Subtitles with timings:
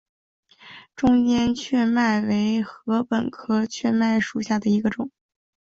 [0.95, 5.11] 中间雀麦为禾本科雀麦属下的一个种。